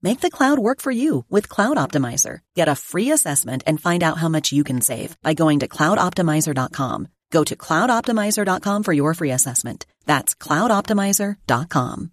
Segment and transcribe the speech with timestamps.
[0.00, 2.40] Make the cloud work for you with Cloud Optimizer.
[2.54, 5.68] Get a free assessment and find out how much you can save by going to
[5.68, 7.08] cloudoptimizer.com.
[7.30, 9.86] Go to cloudoptimizer.com for your free assessment.
[10.06, 12.12] That's cloudoptimizer.com.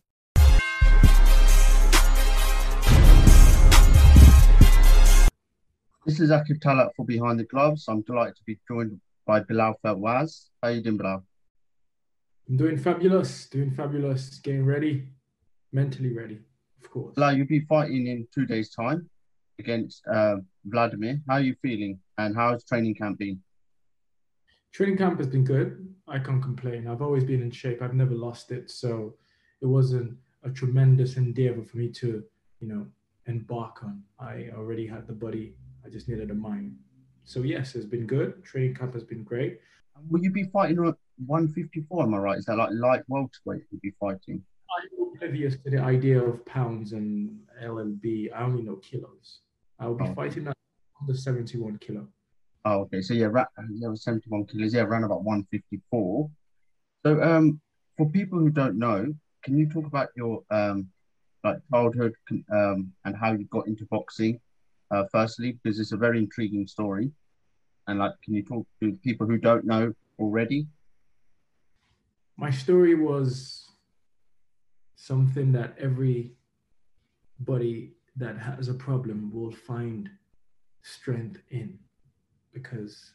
[6.06, 7.86] This is Akib Talat for Behind the Gloves.
[7.88, 10.50] I'm delighted to be joined by Bilal Fawaz.
[10.62, 11.24] How are you doing, Bilal?
[12.48, 15.08] I'm doing fabulous, doing fabulous, getting ready,
[15.72, 16.42] mentally ready,
[16.86, 17.16] of course.
[17.16, 19.10] Bilal, you'll be fighting in two days' time
[19.60, 21.22] against uh, Vladimir.
[21.28, 23.42] How are you feeling and how's training camp been?
[24.72, 25.94] Training camp has been good.
[26.08, 26.88] I can't complain.
[26.88, 27.82] I've always been in shape.
[27.82, 28.70] I've never lost it.
[28.70, 29.16] So
[29.62, 32.24] it wasn't a tremendous endeavor for me to,
[32.60, 32.86] you know,
[33.26, 34.04] embark on.
[34.20, 35.56] I already had the body.
[35.86, 36.76] I just needed a mind.
[37.24, 38.44] So yes, it's been good.
[38.44, 39.60] Training camp has been great.
[40.10, 42.04] Will you be fighting at 154?
[42.04, 42.38] Am I right?
[42.38, 44.44] Is that like light welterweight you'll be fighting?
[44.78, 48.34] I'm oblivious to the idea of pounds and LLB.
[48.34, 49.40] I only know kilos.
[49.80, 50.14] I will be oh.
[50.14, 50.56] fighting at
[51.08, 52.08] the 71 kilo.
[52.66, 53.02] Oh, okay.
[53.02, 54.74] So yeah, ra- yeah, 71 kilos.
[54.74, 56.30] Yeah, around about 154.
[57.06, 57.62] So um,
[57.98, 59.14] for people who don't know,
[59.44, 60.90] can you talk about your um,
[61.44, 62.14] like childhood
[62.52, 64.40] um, and how you got into boxing?
[64.92, 67.12] Uh, firstly, because it's a very intriguing story,
[67.88, 70.68] and like, can you talk to people who don't know already?
[72.38, 73.65] My story was
[74.96, 76.34] something that everybody
[78.16, 80.10] that has a problem will find
[80.82, 81.78] strength in
[82.54, 83.12] because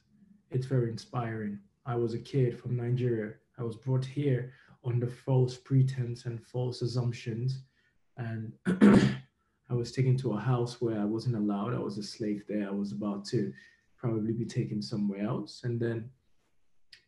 [0.50, 1.58] it's very inspiring.
[1.86, 3.32] I was a kid from Nigeria.
[3.58, 4.52] I was brought here
[4.84, 7.62] under false pretense and false assumptions.
[8.16, 11.74] And I was taken to a house where I wasn't allowed.
[11.74, 12.68] I was a slave there.
[12.68, 13.52] I was about to
[13.96, 15.62] probably be taken somewhere else.
[15.64, 16.10] And then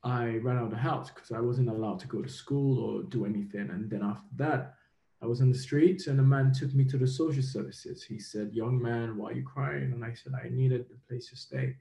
[0.05, 3.03] I ran out of the house because I wasn't allowed to go to school or
[3.05, 3.71] do anything.
[3.71, 4.75] And then after that,
[5.23, 8.03] I was on the streets and a man took me to the social services.
[8.03, 9.93] He said, Young man, why are you crying?
[9.93, 11.77] And I said, I needed a place to stay.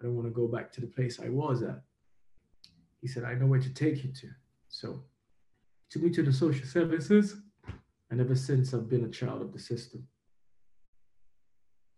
[0.00, 1.82] I don't want to go back to the place I was at.
[3.02, 4.28] He said, I know where to take you to.
[4.68, 5.02] So
[5.82, 7.36] he took me to the social services.
[8.10, 10.06] And ever since, I've been a child of the system.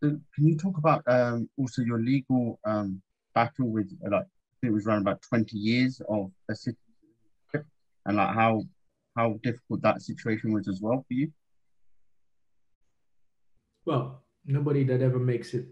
[0.03, 3.03] Can you talk about um, also your legal um,
[3.35, 4.27] battle with, like,
[4.63, 7.67] it was around about 20 years of a citizenship
[8.07, 8.63] and like how
[9.17, 11.31] how difficult that situation was as well for you?
[13.85, 15.67] Well, nobody that ever makes it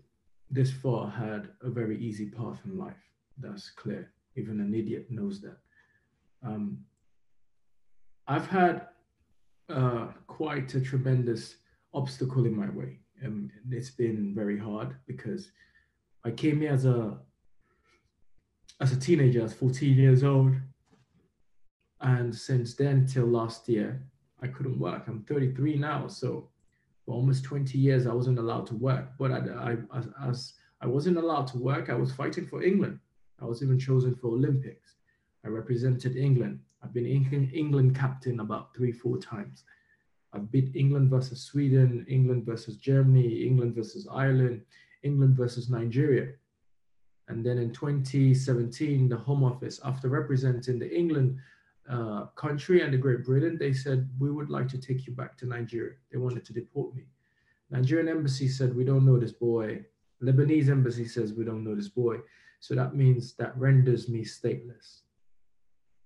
[0.51, 3.03] this far had a very easy path in life.
[3.39, 4.11] That's clear.
[4.37, 5.59] Even an idiot knows that.
[6.43, 6.79] Um,
[8.27, 8.89] I've had
[9.69, 11.57] uh, quite a tremendous
[11.95, 12.99] obstacle in my way.
[13.25, 15.51] Um, it's been very hard because
[16.25, 17.19] I came here as a
[18.81, 20.55] as a teenager, as 14 years old,
[22.01, 24.03] and since then till last year,
[24.43, 25.05] I couldn't work.
[25.07, 26.49] I'm 33 now, so
[27.05, 29.07] for almost 20 years, I wasn't allowed to work.
[29.19, 32.99] But I, I, as I wasn't allowed to work, I was fighting for England.
[33.41, 34.97] I was even chosen for Olympics.
[35.45, 36.61] I represented England.
[36.83, 39.65] I've been England captain about three, four times.
[40.33, 44.63] I've beat England versus Sweden, England versus Germany, England versus Ireland,
[45.03, 46.33] England versus Nigeria.
[47.29, 51.39] And then in 2017, the Home Office, after representing the England
[51.91, 55.37] uh, country and the Great Britain, they said, we would like to take you back
[55.39, 55.95] to Nigeria.
[56.13, 57.05] They wanted to deport me.
[57.71, 59.85] Nigerian embassy said, we don't know this boy.
[60.23, 62.19] Lebanese embassy says, we don't know this boy.
[62.61, 65.01] So that means that renders me stateless.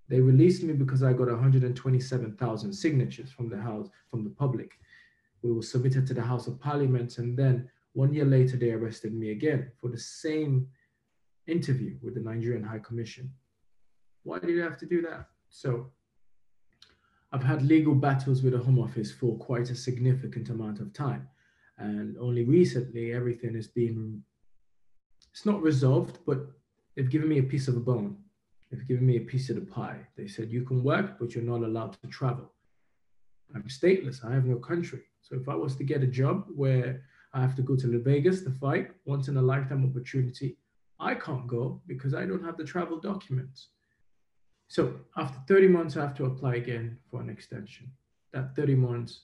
[0.09, 4.73] They released me because I got 127,000 signatures from the house, from the public.
[5.43, 9.15] We were submitted to the House of Parliament, and then one year later, they arrested
[9.15, 10.67] me again for the same
[11.47, 13.33] interview with the Nigerian High Commission.
[14.23, 15.27] Why did they have to do that?
[15.49, 15.91] So
[17.33, 21.29] I've had legal battles with the Home Office for quite a significant amount of time.
[21.79, 24.23] And only recently, everything has been,
[25.31, 26.39] it's not resolved, but
[26.95, 28.17] they've given me a piece of a bone.
[28.71, 30.01] They've given me a piece of the pie.
[30.17, 32.53] They said, you can work, but you're not allowed to travel.
[33.55, 34.25] I'm stateless.
[34.25, 35.03] I have no country.
[35.23, 37.03] So if I was to get a job where
[37.33, 40.57] I have to go to Las Vegas to fight, once in a lifetime opportunity,
[41.01, 43.69] I can't go because I don't have the travel documents.
[44.69, 47.91] So after 30 months, I have to apply again for an extension.
[48.33, 49.23] That 30 months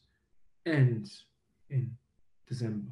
[0.64, 1.26] ends
[1.70, 1.93] in
[2.49, 2.90] December.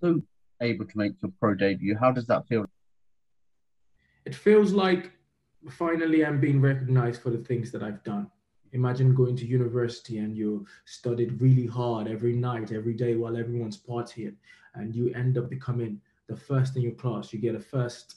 [0.00, 0.22] So
[0.62, 2.66] able to make your pro debut, how does that feel?
[4.24, 5.12] it feels like
[5.70, 8.30] finally I'm being recognized for the things that I've done.
[8.72, 13.76] Imagine going to university and you studied really hard every night, every day while everyone's
[13.76, 14.34] partying,
[14.74, 17.32] and you end up becoming the first in your class.
[17.32, 18.16] You get a first,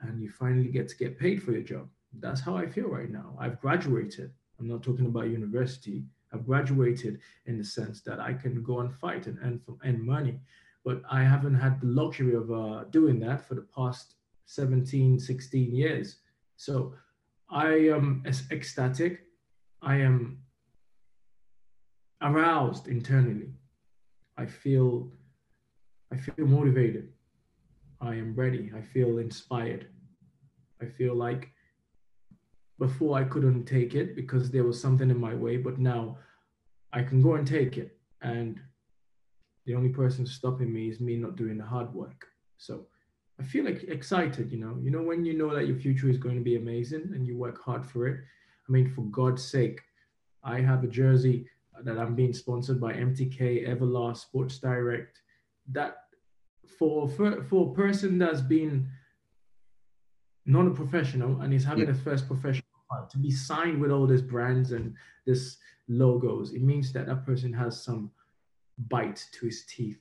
[0.00, 1.88] and you finally get to get paid for your job.
[2.20, 3.36] That's how I feel right now.
[3.38, 4.32] I've graduated.
[4.58, 6.04] I'm not talking about university.
[6.32, 10.40] I've graduated in the sense that I can go and fight and earn, earn money,
[10.84, 14.14] but I haven't had the luxury of uh, doing that for the past
[14.46, 16.16] 17, 16 years.
[16.56, 16.94] So
[17.50, 19.24] I am ecstatic.
[19.82, 20.38] I am
[22.22, 23.52] aroused internally.
[24.36, 25.10] I feel
[26.12, 27.08] I feel motivated.
[28.00, 28.70] I am ready.
[28.76, 29.86] I feel inspired.
[30.82, 31.50] I feel like
[32.78, 36.18] before I couldn't take it because there was something in my way, but now
[36.92, 37.96] I can go and take it.
[38.20, 38.60] And
[39.64, 42.26] the only person stopping me is me not doing the hard work.
[42.58, 42.86] So
[43.40, 44.76] I feel like excited, you know.
[44.82, 47.38] You know, when you know that your future is going to be amazing and you
[47.38, 48.20] work hard for it.
[48.68, 49.80] I mean, for God's sake,
[50.44, 51.46] I have a jersey
[51.84, 55.20] that I'm being sponsored by MTK, Everlast, Sports Direct.
[55.70, 56.01] That
[56.78, 58.88] for for, for a person that's been
[60.44, 61.92] not a professional and is having yeah.
[61.92, 65.56] a first professional fight to be signed with all these brands and this
[65.88, 68.10] logos, it means that that person has some
[68.88, 70.00] bite to his teeth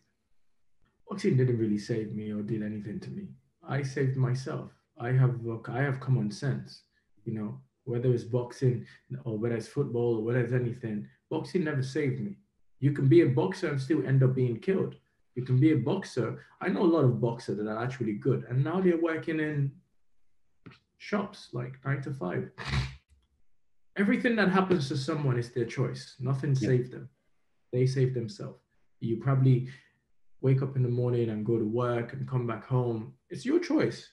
[1.11, 3.27] boxing didn't really save me or did anything to me.
[3.67, 4.71] I saved myself.
[4.97, 5.35] I have
[5.67, 6.83] I have common sense,
[7.25, 8.85] you know, whether it's boxing
[9.25, 12.37] or whether it's football or whether it's anything, boxing never saved me.
[12.79, 14.95] You can be a boxer and still end up being killed.
[15.35, 16.43] You can be a boxer.
[16.59, 19.71] I know a lot of boxers that are actually good, and now they're working in
[20.97, 22.51] shops like nine to five.
[23.97, 26.15] Everything that happens to someone is their choice.
[26.19, 26.67] Nothing yeah.
[26.67, 27.09] saved them.
[27.71, 28.59] They saved themselves.
[28.99, 29.69] You probably
[30.41, 33.13] wake up in the morning and go to work and come back home.
[33.29, 34.09] It's your choice.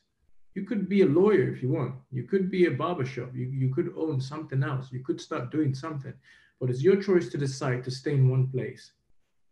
[0.55, 1.95] You could be a lawyer if you want.
[2.11, 3.35] You could be a barbershop.
[3.35, 4.91] You, you could own something else.
[4.91, 6.13] You could start doing something.
[6.61, 8.93] But it's your choice to decide to stay in one place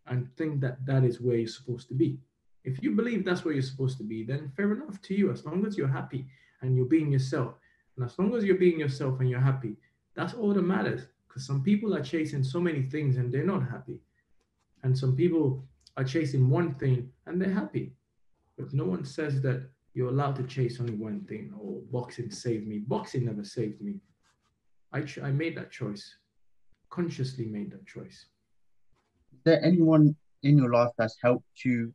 [0.08, 2.18] and think that that is where you're supposed to be.
[2.64, 5.30] If you believe that's where you're supposed to be, then fair enough to you.
[5.30, 6.26] As long as you're happy
[6.62, 7.54] and you're being yourself.
[7.96, 9.76] And as long as you're being yourself and you're happy,
[10.14, 11.06] that's all that matters.
[11.28, 14.00] Because some people are chasing so many things and they're not happy.
[14.82, 15.64] And some people
[15.96, 17.92] are chasing one thing and they're happy.
[18.58, 22.66] But no one says that you're allowed to chase only one thing or boxing saved
[22.66, 22.78] me.
[22.78, 24.00] Boxing never saved me.
[24.92, 26.16] I, ch- I made that choice,
[26.90, 28.26] consciously made that choice.
[29.36, 31.92] Is there anyone in your life that's helped you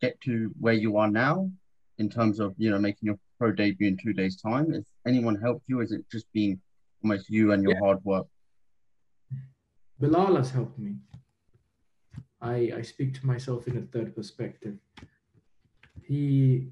[0.00, 1.50] get to where you are now
[1.98, 4.72] in terms of, you know, making your pro debut in two days' time?
[4.72, 5.80] Has anyone helped you?
[5.80, 6.60] Is it just been
[7.02, 7.80] almost you and your yeah.
[7.80, 8.26] hard work?
[9.98, 10.96] Bilal has helped me.
[12.40, 14.76] I, I speak to myself in a third perspective.
[16.00, 16.68] He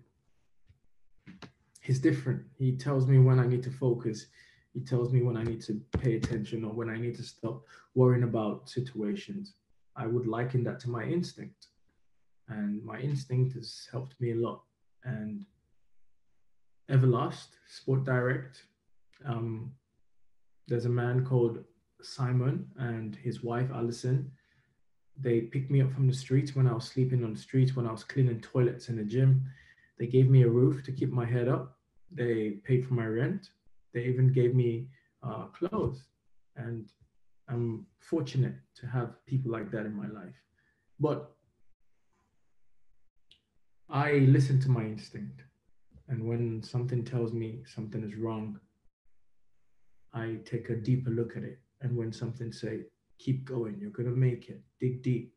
[1.80, 2.42] he's different.
[2.58, 4.26] He tells me when I need to focus.
[4.72, 7.64] He tells me when I need to pay attention or when I need to stop
[7.94, 9.54] worrying about situations.
[9.96, 11.68] I would liken that to my instinct.
[12.48, 14.62] And my instinct has helped me a lot.
[15.04, 15.44] And
[16.90, 18.64] Everlast, Sport Direct,
[19.24, 19.72] um,
[20.68, 21.64] there's a man called
[22.02, 24.30] Simon and his wife Alison
[25.20, 27.86] they picked me up from the streets when I was sleeping on the streets, when
[27.86, 29.44] I was cleaning toilets in the gym.
[29.98, 31.76] They gave me a roof to keep my head up.
[32.10, 33.50] They paid for my rent.
[33.92, 34.88] They even gave me
[35.22, 36.04] uh, clothes,
[36.56, 36.90] and
[37.48, 40.34] I'm fortunate to have people like that in my life.
[41.00, 41.30] But
[43.90, 45.42] I listen to my instinct.
[46.08, 48.58] And when something tells me something is wrong,
[50.12, 51.58] I take a deeper look at it.
[51.80, 52.80] And when something say,
[53.18, 55.34] keep going, you're gonna make it, dig deep.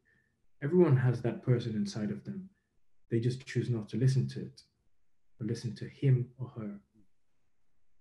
[0.63, 2.49] Everyone has that person inside of them.
[3.11, 4.61] They just choose not to listen to it,
[5.39, 6.79] or listen to him or her.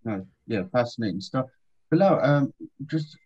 [0.04, 1.46] No, yeah, fascinating stuff.
[1.90, 2.54] Bilal, um,
[2.86, 3.16] just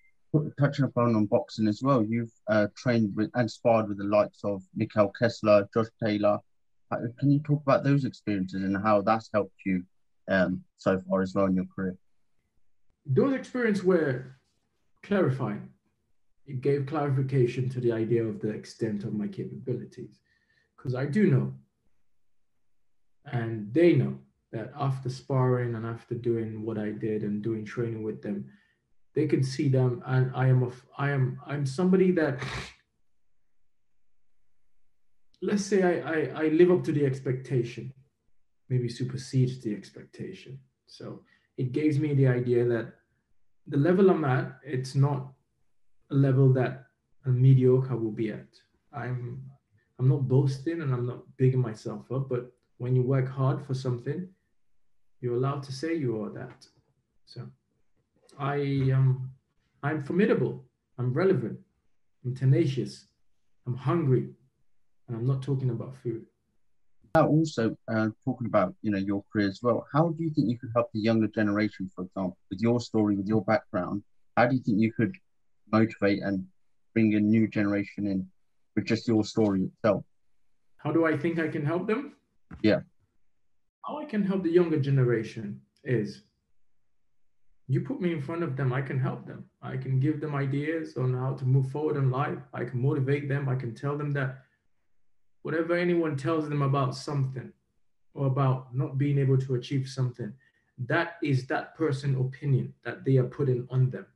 [0.59, 4.41] touching upon on boxing as well, you've uh, trained with and sparred with the likes
[4.45, 6.39] of Mikkel Kessler, Josh Taylor.
[6.91, 9.83] Uh, can you talk about those experiences and how that's helped you
[10.29, 11.97] um, so far as well in your career?
[13.07, 14.37] Those experiences were
[15.03, 15.69] clarifying.
[16.47, 20.21] It gave clarification to the idea of the extent of my capabilities.
[20.77, 21.55] Because I do know,
[23.27, 24.19] and they know,
[24.51, 28.47] that after sparring and after doing what I did and doing training with them,
[29.15, 32.39] they can see them and I am a, I am I'm somebody that
[35.43, 37.93] let's say I, I, I live up to the expectation,
[38.69, 40.59] maybe supersedes the expectation.
[40.87, 41.23] So
[41.57, 42.95] it gives me the idea that
[43.67, 45.33] the level I'm at, it's not
[46.11, 46.87] a level that
[47.27, 48.49] a mediocre will be at.
[48.93, 49.43] I'm
[49.99, 53.75] I'm not boasting and I'm not bigging myself up, but when you work hard for
[53.75, 54.29] something,
[55.21, 56.67] you're allowed to say you are that.
[57.27, 57.49] So
[58.39, 58.57] I
[58.93, 59.31] am
[59.83, 60.65] I'm formidable,
[60.99, 61.59] I'm relevant,
[62.25, 63.07] I'm tenacious,
[63.67, 64.29] I'm hungry,
[65.07, 66.25] and I'm not talking about food.
[67.15, 69.87] Now, also, uh, talking about you know your career as well.
[69.93, 73.17] How do you think you could help the younger generation, for example, with your story,
[73.17, 74.03] with your background?
[74.37, 75.17] How do you think you could
[75.73, 76.45] motivate and
[76.95, 78.27] bring a new generation in
[78.77, 80.05] with just your story itself?
[80.77, 82.13] How do I think I can help them?
[82.63, 82.81] Yeah.
[83.85, 86.23] How I can help the younger generation is
[87.69, 89.45] you put me in front of them, I can help them.
[89.61, 92.39] I can give them ideas on how to move forward in life.
[92.55, 93.47] I can motivate them.
[93.47, 94.39] I can tell them that
[95.43, 97.53] whatever anyone tells them about something
[98.15, 100.33] or about not being able to achieve something,
[100.87, 104.07] that is that person' opinion that they are putting on them.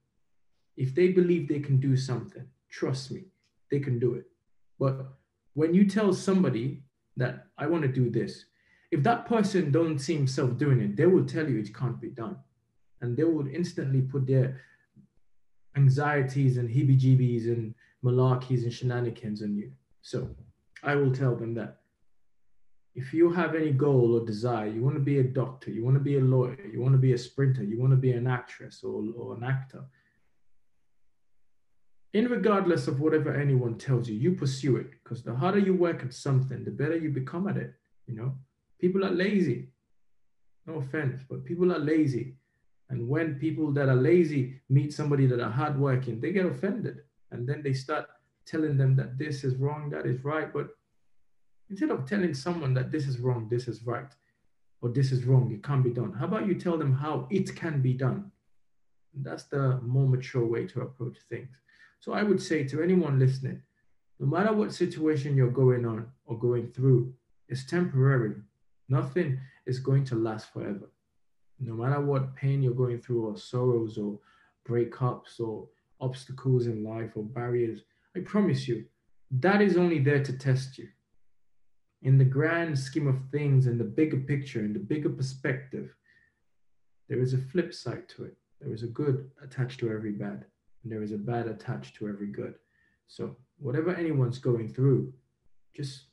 [0.79, 3.25] If they believe they can do something, trust me,
[3.71, 4.25] they can do it.
[4.79, 5.13] But
[5.53, 6.85] when you tell somebody
[7.19, 8.47] that I want to do this,
[8.91, 12.09] if that person don't see himself doing it, they will tell you it can't be
[12.09, 12.37] done.
[13.03, 14.61] And they would instantly put their
[15.77, 19.73] anxieties and heebie-jeebies and malarkeys and shenanigans on you.
[20.01, 20.31] So
[20.83, 21.81] I will tell them that
[22.95, 25.97] if you have any goal or desire, you want to be a doctor, you want
[25.97, 28.27] to be a lawyer, you want to be a sprinter, you want to be an
[28.27, 29.85] actress or, or an actor,
[32.13, 36.03] in regardless of whatever anyone tells you, you pursue it because the harder you work
[36.03, 37.73] at something, the better you become at it.
[38.07, 38.35] You know,
[38.79, 39.69] people are lazy.
[40.67, 42.37] No offense, but people are lazy.
[42.93, 46.99] And when people that are lazy meet somebody that are hardworking, they get offended.
[47.31, 48.07] And then they start
[48.45, 50.53] telling them that this is wrong, that is right.
[50.53, 50.69] But
[51.71, 54.13] instead of telling someone that this is wrong, this is right,
[54.83, 57.57] or this is wrong, it can't be done, how about you tell them how it
[57.57, 58.31] can be done?
[59.15, 61.57] That's the more mature way to approach things.
[62.01, 63.63] So I would say to anyone listening,
[64.21, 67.15] no matter what situation you're going on or going through,
[67.49, 68.35] it's temporary.
[68.91, 70.91] Nothing is going to last forever.
[71.64, 74.19] No matter what pain you're going through, or sorrows, or
[74.69, 75.69] breakups, or
[76.00, 77.83] obstacles in life, or barriers,
[78.16, 78.85] I promise you,
[79.31, 80.88] that is only there to test you.
[82.02, 85.95] In the grand scheme of things, in the bigger picture, in the bigger perspective,
[87.09, 88.37] there is a flip side to it.
[88.61, 90.45] There is a good attached to every bad,
[90.83, 92.54] and there is a bad attached to every good.
[93.07, 95.12] So, whatever anyone's going through,
[95.75, 96.07] just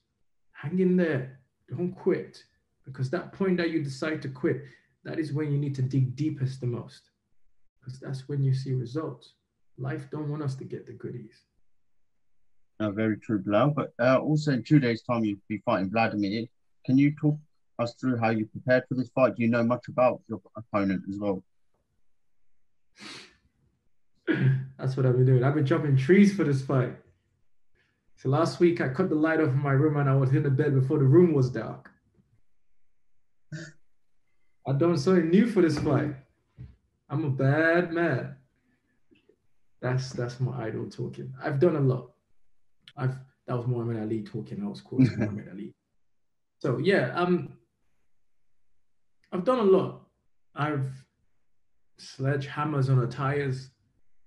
[0.51, 1.39] hang in there.
[1.69, 2.43] Don't quit.
[2.85, 4.63] Because that point that you decide to quit,
[5.03, 7.09] that is when you need to dig deepest the most.
[7.79, 9.33] Because that's when you see results.
[9.77, 11.45] Life don't want us to get the goodies.
[12.79, 13.71] Uh, very true, Bilal.
[13.71, 16.45] But uh, also in two days' time, you'll be fighting Vladimir.
[16.85, 17.37] Can you talk
[17.77, 19.35] us through how you prepared for this fight?
[19.35, 21.43] Do you know much about your opponent as well?
[24.77, 25.43] That's what I've been doing.
[25.43, 26.95] I've been chopping trees for this fight.
[28.15, 30.43] So last week I cut the light off in my room and I was in
[30.43, 31.88] the bed before the room was dark.
[34.69, 36.13] I done something new for this fight.
[37.09, 38.35] I'm a bad man.
[39.81, 41.33] That's that's my idol talking.
[41.43, 42.11] I've done a lot.
[42.95, 43.15] I've
[43.47, 44.63] that was Muhammad Ali talking.
[44.63, 45.73] I was quoting Muhammad Ali.
[46.59, 47.53] So yeah, um,
[49.31, 50.01] I've done a lot.
[50.55, 50.91] I've
[51.99, 53.71] sledgehammers on the tires,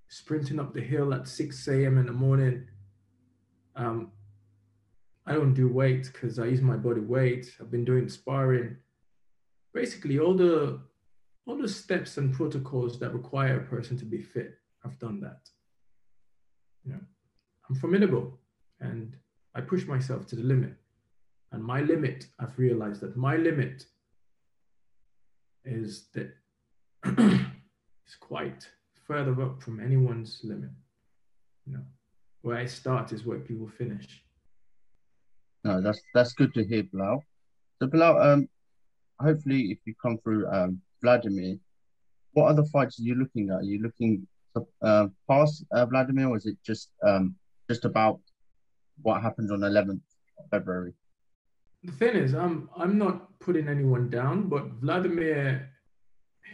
[0.09, 1.99] sprinting up the hill at 6 a.m.
[1.99, 2.67] in the morning.
[3.77, 4.11] Um,
[5.25, 7.47] I don't do weights because I use my body weight.
[7.61, 8.79] I've been doing sparring.
[9.75, 10.81] Basically, all the
[11.47, 14.55] all the steps and protocols that require a person to be fit.
[14.85, 15.49] I've done that.
[16.85, 17.01] You know,
[17.69, 18.39] I'm formidable
[18.81, 19.17] and
[19.55, 20.75] I push myself to the limit.
[21.53, 23.87] And my limit, I've realized that my limit
[25.65, 26.35] is that
[27.05, 28.69] it's quite
[29.07, 30.71] further up from anyone's limit.
[31.67, 31.83] You know,
[32.43, 34.25] where I start is where people finish.
[35.65, 37.23] No, that's that's good to hear, Bilal.
[37.79, 38.49] So Bilal, um,
[39.23, 41.57] hopefully if you come through um Vladimir,
[42.33, 43.57] what other fights are you looking at?
[43.57, 44.27] Are you looking
[44.83, 47.35] uh, pass uh, Vladimir, or is it just um
[47.71, 48.21] just about
[49.01, 50.01] what happens on 11th
[50.51, 50.93] February?
[51.85, 55.71] The thing is, I'm I'm not putting anyone down, but Vladimir,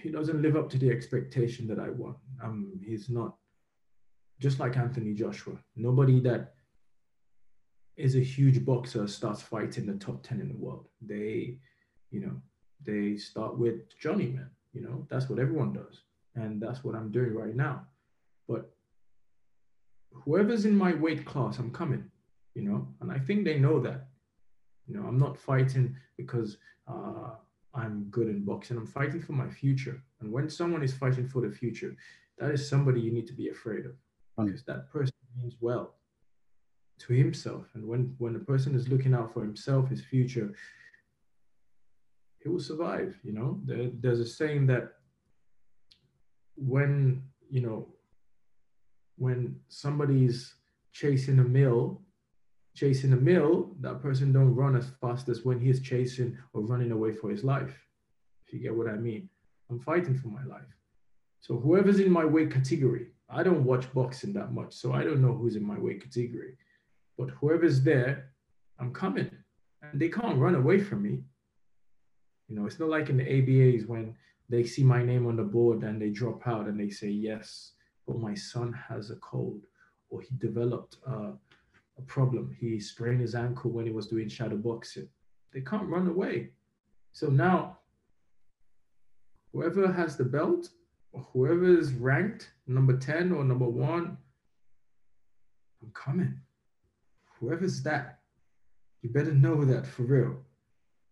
[0.02, 2.16] he doesn't live up to the expectation that I want.
[2.42, 3.34] Um, he's not
[4.38, 5.54] just like Anthony Joshua.
[5.76, 6.54] Nobody that
[7.96, 10.86] is a huge boxer starts fighting the top 10 in the world.
[11.02, 11.58] They,
[12.10, 12.40] you know,
[12.84, 14.50] they start with journeyman.
[14.72, 16.02] You know, that's what everyone does.
[16.34, 17.86] And that's what I'm doing right now.
[18.48, 18.70] But
[20.12, 22.04] whoever's in my weight class, I'm coming,
[22.54, 24.08] you know, and I think they know that.
[24.86, 26.56] You know, I'm not fighting because
[26.86, 27.32] uh,
[27.74, 28.76] I'm good in boxing.
[28.76, 30.02] I'm fighting for my future.
[30.20, 31.94] And when someone is fighting for the future,
[32.38, 33.92] that is somebody you need to be afraid of
[34.36, 35.94] because that person means well
[37.00, 37.66] to himself.
[37.74, 40.54] And when when a person is looking out for himself, his future,
[42.42, 43.18] he will survive.
[43.22, 44.92] You know, there, there's a saying that
[46.56, 47.88] when you know
[49.16, 50.54] when somebody's
[50.92, 52.02] chasing a mill,
[52.74, 56.92] chasing a mill, that person don't run as fast as when he's chasing or running
[56.92, 57.76] away for his life.
[58.46, 59.28] If you get what I mean,
[59.70, 60.62] I'm fighting for my life.
[61.40, 65.20] So whoever's in my weight category, I don't watch boxing that much, so I don't
[65.20, 66.54] know who's in my weight category.
[67.18, 68.30] But whoever's there,
[68.78, 69.30] I'm coming.
[69.82, 71.20] And they can't run away from me.
[72.48, 74.14] You know, it's not like in the ABAs when
[74.48, 77.72] they see my name on the board and they drop out and they say, yes,
[78.06, 79.66] but my son has a cold
[80.10, 82.56] or he developed a problem.
[82.58, 85.08] He sprained his ankle when he was doing shadow boxing.
[85.52, 86.50] They can't run away.
[87.12, 87.78] So now,
[89.52, 90.70] whoever has the belt,
[91.12, 94.16] or whoever is ranked number 10 or number one,
[95.82, 96.40] I'm coming
[97.40, 98.18] whoever's that,
[99.02, 100.36] you better know that for real.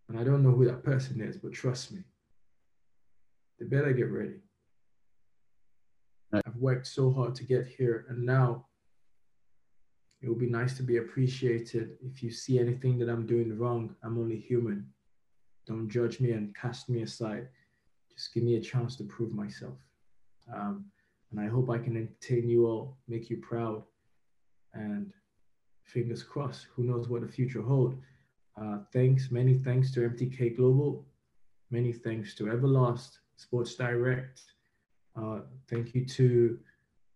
[0.08, 2.02] And I don't know who that person is, but trust me,
[3.58, 4.36] they better get ready.
[6.32, 8.66] I've worked so hard to get here, and now
[10.22, 11.96] it would be nice to be appreciated.
[12.02, 14.86] If you see anything that I'm doing wrong, I'm only human.
[15.66, 17.48] Don't judge me and cast me aside.
[18.14, 19.78] Just give me a chance to prove myself.
[20.54, 20.86] Um,
[21.30, 23.82] and I hope I can entertain you all, make you proud,
[24.74, 25.12] and
[25.84, 26.66] fingers crossed.
[26.74, 27.96] Who knows what the future hold?
[28.60, 31.04] Uh, thanks, many thanks to MTK Global.
[31.70, 34.40] Many thanks to Everlast, Sports Direct.
[35.14, 36.58] Uh, thank you to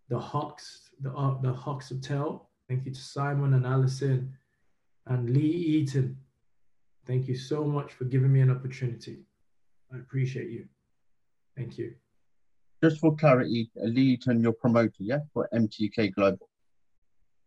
[0.09, 2.49] the Hawks, the, uh, the Hawks Hotel.
[2.69, 4.33] Thank you to Simon and Allison
[5.07, 6.17] and Lee Eaton.
[7.07, 9.21] Thank you so much for giving me an opportunity.
[9.93, 10.67] I appreciate you.
[11.57, 11.95] Thank you.
[12.83, 16.49] Just for clarity, Lee Eaton, your promoter, yeah, for MTK Global.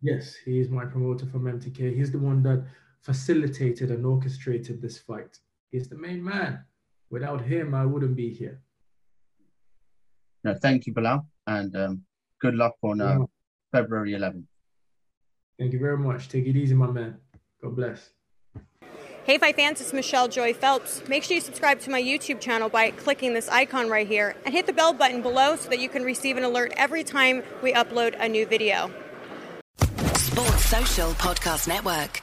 [0.02, 1.96] Yes, he is my promoter from MTK.
[1.96, 2.66] He's the one that
[3.04, 5.40] facilitated and orchestrated this fight.
[5.72, 6.64] He's the main man.
[7.10, 8.62] Without him, I wouldn't be here.
[10.44, 12.02] No, thank you, Bilal, and um,
[12.42, 13.20] good luck on uh,
[13.72, 14.46] February 11th.
[15.60, 16.28] Thank you very much.
[16.28, 17.18] Take it easy, my man.
[17.62, 18.10] God bless.
[19.26, 21.08] Hey, Fight fans, it's Michelle Joy Phelps.
[21.08, 24.54] Make sure you subscribe to my YouTube channel by clicking this icon right here and
[24.54, 27.72] hit the bell button below so that you can receive an alert every time we
[27.72, 28.92] upload a new video.
[30.16, 32.22] Sports Social Podcast Network.